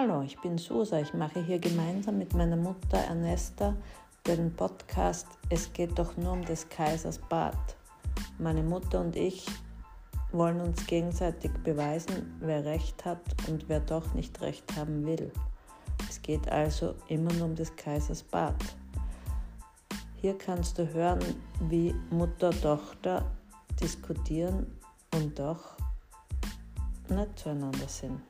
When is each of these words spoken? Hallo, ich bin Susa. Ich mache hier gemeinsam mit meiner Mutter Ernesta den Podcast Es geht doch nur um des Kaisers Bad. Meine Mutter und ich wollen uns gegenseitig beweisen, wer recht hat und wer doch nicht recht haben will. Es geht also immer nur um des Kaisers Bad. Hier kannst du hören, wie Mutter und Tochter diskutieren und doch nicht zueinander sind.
Hallo, 0.00 0.22
ich 0.22 0.38
bin 0.38 0.58
Susa. 0.58 1.00
Ich 1.00 1.12
mache 1.12 1.42
hier 1.44 1.58
gemeinsam 1.58 2.18
mit 2.18 2.32
meiner 2.32 2.54
Mutter 2.54 2.98
Ernesta 2.98 3.74
den 4.28 4.54
Podcast 4.54 5.26
Es 5.48 5.72
geht 5.72 5.98
doch 5.98 6.16
nur 6.16 6.34
um 6.34 6.44
des 6.44 6.68
Kaisers 6.68 7.18
Bad. 7.18 7.58
Meine 8.38 8.62
Mutter 8.62 9.00
und 9.00 9.16
ich 9.16 9.44
wollen 10.30 10.60
uns 10.60 10.86
gegenseitig 10.86 11.50
beweisen, 11.64 12.32
wer 12.38 12.64
recht 12.64 13.04
hat 13.04 13.18
und 13.48 13.68
wer 13.68 13.80
doch 13.80 14.14
nicht 14.14 14.40
recht 14.40 14.76
haben 14.76 15.04
will. 15.04 15.32
Es 16.08 16.22
geht 16.22 16.48
also 16.48 16.94
immer 17.08 17.32
nur 17.32 17.46
um 17.46 17.56
des 17.56 17.74
Kaisers 17.74 18.22
Bad. 18.22 18.54
Hier 20.14 20.38
kannst 20.38 20.78
du 20.78 20.86
hören, 20.92 21.24
wie 21.68 21.92
Mutter 22.10 22.50
und 22.50 22.62
Tochter 22.62 23.28
diskutieren 23.80 24.78
und 25.12 25.36
doch 25.36 25.76
nicht 27.08 27.36
zueinander 27.36 27.88
sind. 27.88 28.20